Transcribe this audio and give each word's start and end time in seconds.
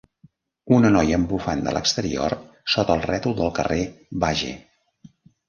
Una 0.77 0.89
noia 0.95 1.19
amb 1.19 1.29
bufanda 1.33 1.69
a 1.71 1.73
l'exterior 1.77 2.35
sota 2.77 2.97
el 3.01 3.05
rètol 3.11 3.37
del 3.43 3.53
carrer 3.61 3.79
Bage. 4.27 4.57